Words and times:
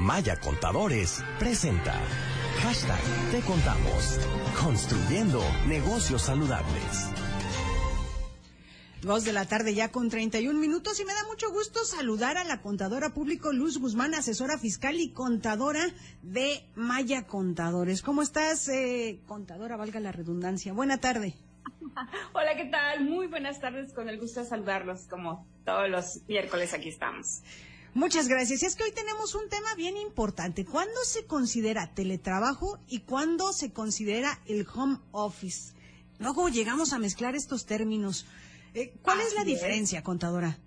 Maya 0.00 0.34
Contadores 0.40 1.22
presenta. 1.38 1.92
Hashtag 2.62 2.98
Te 3.32 3.40
Contamos. 3.42 4.18
Construyendo 4.58 5.42
negocios 5.68 6.22
saludables. 6.22 7.10
Dos 9.02 9.26
de 9.26 9.34
la 9.34 9.44
tarde 9.44 9.74
ya 9.74 9.92
con 9.92 10.08
31 10.08 10.58
minutos 10.58 10.98
y 11.00 11.04
me 11.04 11.12
da 11.12 11.26
mucho 11.28 11.50
gusto 11.50 11.84
saludar 11.84 12.38
a 12.38 12.44
la 12.44 12.62
contadora 12.62 13.10
público 13.10 13.52
Luz 13.52 13.78
Guzmán, 13.78 14.14
asesora 14.14 14.56
fiscal 14.56 14.98
y 14.98 15.10
contadora 15.10 15.84
de 16.22 16.64
Maya 16.76 17.26
Contadores. 17.26 18.00
¿Cómo 18.00 18.22
estás, 18.22 18.68
eh, 18.70 19.20
contadora? 19.26 19.76
Valga 19.76 20.00
la 20.00 20.12
redundancia. 20.12 20.72
Buena 20.72 20.96
tarde. 20.96 21.34
Hola, 22.32 22.56
¿qué 22.56 22.70
tal? 22.70 23.04
Muy 23.04 23.26
buenas 23.26 23.60
tardes, 23.60 23.92
con 23.92 24.08
el 24.08 24.18
gusto 24.18 24.40
de 24.40 24.46
saludarlos 24.46 25.06
como 25.08 25.46
todos 25.66 25.90
los 25.90 26.22
miércoles 26.26 26.72
aquí 26.72 26.88
estamos. 26.88 27.42
Muchas 27.94 28.28
gracias. 28.28 28.62
Y 28.62 28.66
es 28.66 28.76
que 28.76 28.84
hoy 28.84 28.92
tenemos 28.92 29.34
un 29.34 29.48
tema 29.48 29.74
bien 29.76 29.96
importante. 29.96 30.64
¿Cuándo 30.64 31.00
se 31.04 31.26
considera 31.26 31.92
teletrabajo 31.92 32.78
y 32.86 33.00
cuándo 33.00 33.52
se 33.52 33.72
considera 33.72 34.38
el 34.46 34.66
home 34.72 34.98
office? 35.10 35.74
Luego 36.18 36.48
llegamos 36.48 36.92
a 36.92 36.98
mezclar 36.98 37.34
estos 37.34 37.66
términos. 37.66 38.26
Eh, 38.74 38.92
¿Cuál 39.02 39.20
es 39.20 39.34
la 39.34 39.42
diferencia, 39.42 40.02
contadora? 40.02 40.58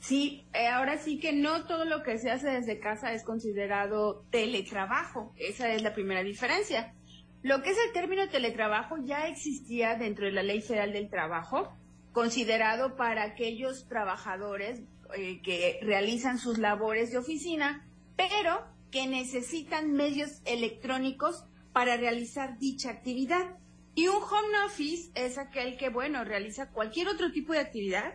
Sí, 0.00 0.46
eh, 0.54 0.66
ahora 0.66 0.96
sí 0.96 1.18
que 1.18 1.34
no 1.34 1.66
todo 1.66 1.84
lo 1.84 2.02
que 2.02 2.16
se 2.18 2.30
hace 2.30 2.48
desde 2.48 2.80
casa 2.80 3.12
es 3.12 3.22
considerado 3.22 4.24
teletrabajo. 4.30 5.34
Esa 5.36 5.70
es 5.72 5.82
la 5.82 5.92
primera 5.92 6.22
diferencia. 6.22 6.94
Lo 7.42 7.62
que 7.62 7.70
es 7.70 7.76
el 7.86 7.92
término 7.92 8.28
teletrabajo 8.30 8.96
ya 9.04 9.26
existía 9.26 9.96
dentro 9.96 10.24
de 10.24 10.32
la 10.32 10.42
Ley 10.42 10.62
Federal 10.62 10.92
del 10.94 11.10
Trabajo, 11.10 11.70
considerado 12.12 12.96
para 12.96 13.24
aquellos 13.24 13.88
trabajadores 13.88 14.82
eh, 15.16 15.40
que 15.42 15.78
realizan 15.82 16.38
sus 16.38 16.58
labores 16.58 17.10
de 17.10 17.18
oficina, 17.18 17.86
pero 18.16 18.64
que 18.90 19.06
necesitan 19.06 19.92
medios 19.92 20.42
electrónicos 20.44 21.44
para 21.72 21.96
realizar 21.96 22.58
dicha 22.58 22.90
actividad. 22.90 23.56
Y 23.94 24.08
un 24.08 24.16
home 24.22 24.64
office 24.66 25.10
es 25.14 25.38
aquel 25.38 25.76
que, 25.76 25.88
bueno, 25.88 26.24
realiza 26.24 26.70
cualquier 26.70 27.08
otro 27.08 27.32
tipo 27.32 27.52
de 27.52 27.60
actividad 27.60 28.14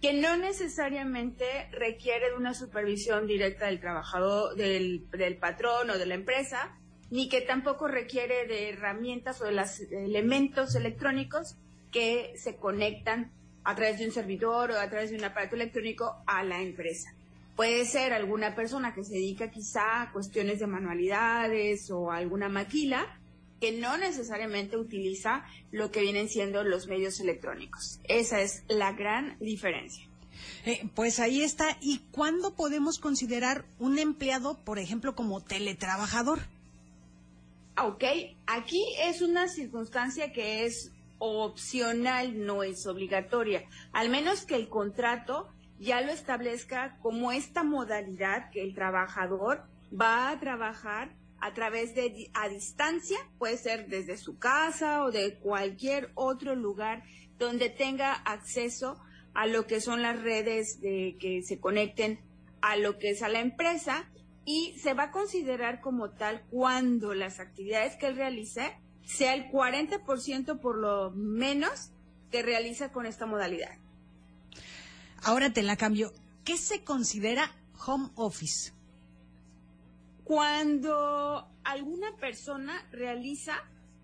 que 0.00 0.12
no 0.12 0.36
necesariamente 0.36 1.44
requiere 1.70 2.30
de 2.30 2.36
una 2.36 2.54
supervisión 2.54 3.28
directa 3.28 3.66
del 3.66 3.78
trabajador, 3.78 4.56
del, 4.56 5.08
del 5.10 5.36
patrón 5.36 5.90
o 5.90 5.98
de 5.98 6.06
la 6.06 6.14
empresa, 6.14 6.76
ni 7.10 7.28
que 7.28 7.40
tampoco 7.40 7.86
requiere 7.86 8.48
de 8.48 8.70
herramientas 8.70 9.40
o 9.40 9.44
de 9.44 9.52
los 9.52 9.80
elementos 9.80 10.74
electrónicos 10.74 11.56
que 11.92 12.32
se 12.36 12.56
conectan 12.56 13.30
a 13.64 13.74
través 13.74 13.98
de 13.98 14.06
un 14.06 14.12
servidor 14.12 14.70
o 14.70 14.78
a 14.78 14.88
través 14.88 15.10
de 15.10 15.16
un 15.16 15.24
aparato 15.24 15.56
electrónico 15.56 16.16
a 16.26 16.42
la 16.42 16.60
empresa. 16.60 17.14
Puede 17.56 17.84
ser 17.84 18.12
alguna 18.12 18.54
persona 18.54 18.94
que 18.94 19.04
se 19.04 19.14
dedica 19.14 19.50
quizá 19.50 20.02
a 20.02 20.12
cuestiones 20.12 20.58
de 20.58 20.66
manualidades 20.66 21.90
o 21.90 22.10
alguna 22.10 22.48
maquila 22.48 23.18
que 23.60 23.72
no 23.72 23.96
necesariamente 23.96 24.76
utiliza 24.76 25.44
lo 25.70 25.92
que 25.92 26.00
vienen 26.00 26.28
siendo 26.28 26.64
los 26.64 26.88
medios 26.88 27.20
electrónicos. 27.20 28.00
Esa 28.04 28.40
es 28.40 28.64
la 28.68 28.92
gran 28.92 29.36
diferencia. 29.38 30.04
Eh, 30.64 30.88
pues 30.94 31.20
ahí 31.20 31.42
está. 31.42 31.76
¿Y 31.80 31.98
cuándo 32.10 32.54
podemos 32.54 32.98
considerar 32.98 33.64
un 33.78 33.98
empleado, 33.98 34.58
por 34.64 34.80
ejemplo, 34.80 35.14
como 35.14 35.40
teletrabajador? 35.40 36.40
Ok, 37.80 38.04
aquí 38.46 38.84
es 39.00 39.22
una 39.22 39.46
circunstancia 39.48 40.32
que 40.32 40.66
es 40.66 40.90
opcional, 41.22 42.44
no 42.44 42.62
es 42.62 42.86
obligatoria, 42.86 43.64
al 43.92 44.08
menos 44.08 44.44
que 44.44 44.56
el 44.56 44.68
contrato 44.68 45.48
ya 45.78 46.00
lo 46.00 46.12
establezca 46.12 46.98
como 47.00 47.32
esta 47.32 47.62
modalidad 47.62 48.50
que 48.50 48.62
el 48.62 48.74
trabajador 48.74 49.64
va 49.98 50.30
a 50.30 50.40
trabajar 50.40 51.14
a 51.40 51.54
través 51.54 51.94
de 51.94 52.30
a 52.34 52.48
distancia, 52.48 53.18
puede 53.38 53.56
ser 53.56 53.88
desde 53.88 54.16
su 54.16 54.38
casa 54.38 55.04
o 55.04 55.10
de 55.10 55.38
cualquier 55.38 56.10
otro 56.14 56.54
lugar 56.54 57.02
donde 57.38 57.68
tenga 57.68 58.12
acceso 58.12 59.00
a 59.34 59.46
lo 59.46 59.66
que 59.66 59.80
son 59.80 60.02
las 60.02 60.20
redes 60.22 60.80
de 60.80 61.16
que 61.18 61.42
se 61.42 61.58
conecten 61.58 62.20
a 62.60 62.76
lo 62.76 62.98
que 62.98 63.10
es 63.10 63.22
a 63.22 63.28
la 63.28 63.40
empresa 63.40 64.08
y 64.44 64.78
se 64.78 64.94
va 64.94 65.04
a 65.04 65.10
considerar 65.10 65.80
como 65.80 66.10
tal 66.10 66.42
cuando 66.50 67.14
las 67.14 67.40
actividades 67.40 67.96
que 67.96 68.06
él 68.06 68.16
realice 68.16 68.76
sea 69.04 69.34
el 69.34 69.50
40% 69.50 70.60
por 70.60 70.78
lo 70.78 71.10
menos 71.10 71.90
que 72.30 72.42
realiza 72.42 72.92
con 72.92 73.06
esta 73.06 73.26
modalidad. 73.26 73.76
Ahora 75.22 75.52
te 75.52 75.62
la 75.62 75.76
cambio. 75.76 76.12
¿Qué 76.44 76.56
se 76.56 76.82
considera 76.82 77.52
home 77.86 78.10
office? 78.16 78.72
Cuando 80.24 81.46
alguna 81.64 82.16
persona 82.16 82.86
realiza 82.90 83.54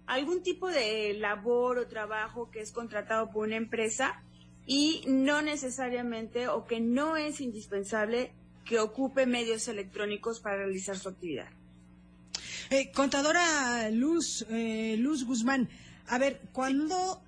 algún 0.07 0.43
tipo 0.43 0.69
de 0.69 1.15
labor 1.15 1.79
o 1.79 1.89
trabajo 1.89 2.51
que 2.51 2.61
es 2.61 2.73
contratado 2.73 3.31
por 3.31 3.47
una 3.47 3.57
empresa 3.57 4.23
y 4.67 5.03
no 5.07 5.43
necesariamente 5.43 6.49
o 6.49 6.67
que 6.67 6.81
no 6.81 7.17
es 7.17 7.41
indispensable 7.41 8.33
que 8.65 8.79
ocupe 8.79 9.27
medios 9.27 9.67
electrónicos 9.69 10.41
para 10.41 10.59
realizar 10.59 10.97
su 10.97 11.09
actividad. 11.09 11.49
Eh, 12.71 12.93
contadora 12.93 13.89
Luz, 13.91 14.45
eh, 14.51 14.97
Luz 14.99 15.25
Guzmán, 15.25 15.71
a 16.07 16.19
ver, 16.19 16.43
¿cuándo, 16.53 17.23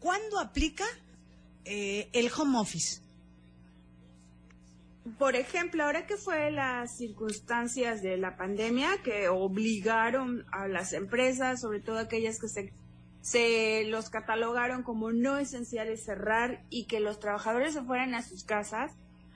¿cuándo 0.00 0.40
aplica 0.40 0.84
eh, 1.64 2.08
el 2.12 2.28
home 2.36 2.58
office? 2.58 3.00
Por 5.18 5.36
ejemplo, 5.36 5.84
ahora 5.84 6.06
que 6.06 6.16
fue 6.16 6.50
las 6.50 6.96
circunstancias 6.96 8.02
de 8.02 8.16
la 8.16 8.36
pandemia 8.36 8.88
que 9.04 9.28
obligaron 9.28 10.44
a 10.50 10.66
las 10.66 10.92
empresas, 10.92 11.60
sobre 11.60 11.78
todo 11.78 11.98
aquellas 11.98 12.40
que 12.40 12.48
se, 12.48 12.72
se 13.20 13.84
los 13.84 14.10
catalogaron 14.10 14.82
como 14.82 15.12
no 15.12 15.38
esenciales 15.38 16.04
cerrar 16.04 16.64
y 16.70 16.86
que 16.86 16.98
los 16.98 17.20
trabajadores 17.20 17.74
se 17.74 17.82
fueran 17.82 18.14
a 18.14 18.22
sus 18.22 18.42
casas, 18.42 18.90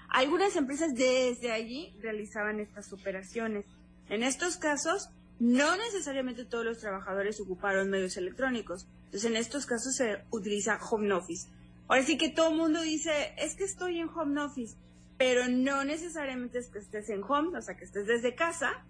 algunas 0.08 0.56
empresas 0.56 0.94
desde 0.94 1.52
allí 1.52 1.94
realizaban 2.00 2.58
estas 2.58 2.92
operaciones. 2.92 3.64
En 4.08 4.22
estos 4.22 4.56
casos, 4.56 5.10
no 5.38 5.76
necesariamente 5.76 6.44
todos 6.44 6.64
los 6.64 6.78
trabajadores 6.78 7.40
ocuparon 7.40 7.90
medios 7.90 8.16
electrónicos. 8.16 8.86
Entonces, 9.06 9.24
en 9.24 9.36
estos 9.36 9.66
casos 9.66 9.94
se 9.94 10.24
utiliza 10.30 10.78
home 10.90 11.12
office. 11.12 11.48
Ahora 11.88 12.02
sí 12.02 12.18
que 12.18 12.30
todo 12.30 12.50
el 12.50 12.56
mundo 12.56 12.80
dice, 12.80 13.34
es 13.38 13.54
que 13.54 13.64
estoy 13.64 14.00
en 14.00 14.08
home 14.08 14.40
office 14.40 14.76
pero 15.18 15.48
no 15.48 15.84
necesariamente 15.84 16.58
es 16.58 16.68
que 16.68 16.78
estés 16.78 17.08
en 17.08 17.22
home, 17.22 17.56
o 17.56 17.62
sea, 17.62 17.76
que 17.76 17.84
estés 17.84 18.06
desde 18.06 18.34
casa, 18.34 18.84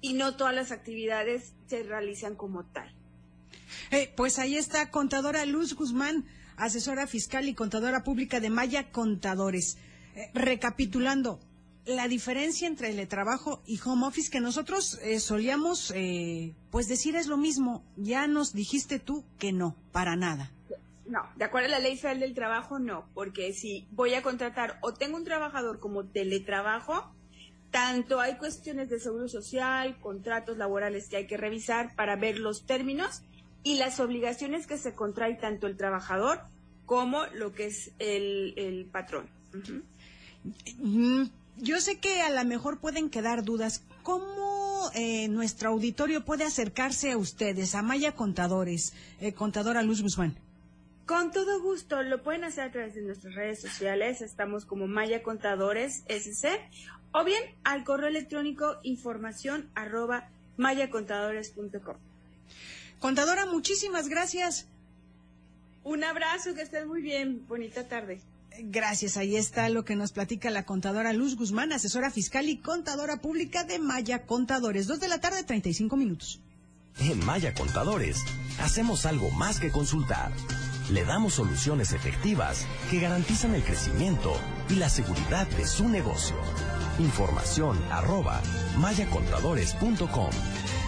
y 0.00 0.14
no 0.14 0.36
todas 0.36 0.54
las 0.54 0.70
actividades 0.70 1.54
se 1.66 1.82
realizan 1.82 2.36
como 2.36 2.64
tal. 2.64 2.94
Eh, 3.90 4.12
pues 4.16 4.38
ahí 4.38 4.56
está, 4.56 4.90
contadora 4.90 5.44
Luz 5.44 5.74
Guzmán, 5.74 6.24
asesora 6.56 7.06
fiscal 7.06 7.48
y 7.48 7.54
contadora 7.54 8.04
pública 8.04 8.40
de 8.40 8.50
Maya 8.50 8.90
Contadores. 8.90 9.76
Eh, 10.14 10.30
recapitulando, 10.34 11.40
la 11.88 12.08
diferencia 12.08 12.68
entre 12.68 12.90
el 12.90 13.08
trabajo 13.08 13.62
y 13.66 13.80
home 13.84 14.06
office 14.06 14.30
que 14.30 14.40
nosotros 14.40 14.98
eh, 15.02 15.20
solíamos 15.20 15.92
pues 16.70 16.88
decir 16.88 17.16
es 17.16 17.26
lo 17.26 17.36
mismo. 17.36 17.84
Ya 17.96 18.26
nos 18.26 18.52
dijiste 18.52 18.98
tú 18.98 19.24
que 19.38 19.52
no, 19.52 19.76
para 19.92 20.16
nada. 20.16 20.52
No, 21.06 21.22
de 21.36 21.44
acuerdo 21.44 21.68
a 21.68 21.70
la 21.70 21.78
ley 21.78 21.96
federal 21.96 22.20
del 22.20 22.34
trabajo, 22.34 22.78
no, 22.78 23.08
porque 23.14 23.54
si 23.54 23.86
voy 23.90 24.12
a 24.12 24.22
contratar 24.22 24.78
o 24.82 24.92
tengo 24.92 25.16
un 25.16 25.24
trabajador 25.24 25.80
como 25.80 26.04
teletrabajo, 26.04 27.10
tanto 27.70 28.20
hay 28.20 28.36
cuestiones 28.36 28.90
de 28.90 29.00
seguro 29.00 29.28
social, 29.28 29.98
contratos 30.00 30.58
laborales 30.58 31.08
que 31.08 31.16
hay 31.16 31.26
que 31.26 31.38
revisar 31.38 31.94
para 31.96 32.16
ver 32.16 32.38
los 32.38 32.66
términos 32.66 33.22
y 33.62 33.76
las 33.76 34.00
obligaciones 34.00 34.66
que 34.66 34.76
se 34.76 34.94
contrae 34.94 35.34
tanto 35.36 35.66
el 35.66 35.76
trabajador 35.76 36.42
como 36.84 37.24
lo 37.34 37.52
que 37.52 37.66
es 37.66 37.90
el, 37.98 38.88
patrón. 38.92 39.28
Yo 41.60 41.80
sé 41.80 41.98
que 41.98 42.20
a 42.22 42.30
lo 42.30 42.44
mejor 42.44 42.78
pueden 42.78 43.10
quedar 43.10 43.44
dudas. 43.44 43.82
¿Cómo 44.02 44.90
eh, 44.94 45.28
nuestro 45.28 45.70
auditorio 45.70 46.24
puede 46.24 46.44
acercarse 46.44 47.12
a 47.12 47.18
ustedes, 47.18 47.74
a 47.74 47.82
Maya 47.82 48.12
Contadores, 48.12 48.94
eh, 49.20 49.32
contadora 49.32 49.82
Luz 49.82 50.02
Guzmán? 50.02 50.36
Con 51.06 51.30
todo 51.30 51.62
gusto, 51.62 52.02
lo 52.02 52.22
pueden 52.22 52.44
hacer 52.44 52.64
a 52.64 52.70
través 52.70 52.94
de 52.94 53.02
nuestras 53.02 53.34
redes 53.34 53.60
sociales, 53.60 54.20
estamos 54.20 54.66
como 54.66 54.86
Maya 54.86 55.22
Contadores 55.22 56.04
SC, 56.06 56.60
o 57.12 57.24
bien 57.24 57.42
al 57.64 57.84
correo 57.84 58.08
electrónico 58.08 58.76
información 58.82 59.70
arroba 59.74 60.28
mayacontadores.com. 60.58 61.96
Contadora, 62.98 63.46
muchísimas 63.46 64.08
gracias. 64.08 64.66
Un 65.84 66.04
abrazo, 66.04 66.54
que 66.54 66.62
estén 66.62 66.86
muy 66.86 67.00
bien, 67.00 67.46
bonita 67.46 67.88
tarde. 67.88 68.20
Gracias, 68.60 69.16
ahí 69.16 69.36
está 69.36 69.68
lo 69.68 69.84
que 69.84 69.96
nos 69.96 70.12
platica 70.12 70.50
la 70.50 70.64
contadora 70.64 71.12
Luz 71.12 71.36
Guzmán, 71.36 71.72
asesora 71.72 72.10
fiscal 72.10 72.48
y 72.48 72.58
contadora 72.58 73.20
pública 73.20 73.64
de 73.64 73.78
Maya 73.78 74.26
Contadores. 74.26 74.86
Dos 74.86 75.00
de 75.00 75.08
la 75.08 75.20
tarde, 75.20 75.44
35 75.44 75.96
minutos. 75.96 76.40
En 76.98 77.24
Maya 77.24 77.54
Contadores, 77.54 78.18
hacemos 78.58 79.06
algo 79.06 79.30
más 79.30 79.60
que 79.60 79.70
consultar 79.70 80.32
le 80.90 81.04
damos 81.04 81.34
soluciones 81.34 81.92
efectivas 81.92 82.66
que 82.90 83.00
garantizan 83.00 83.54
el 83.54 83.62
crecimiento 83.62 84.32
y 84.70 84.76
la 84.76 84.88
seguridad 84.88 85.46
de 85.48 85.66
su 85.66 85.88
negocio. 85.88 86.36
Información 86.98 87.78
arroba 87.90 88.40
mayacontadores.com. 88.78 90.30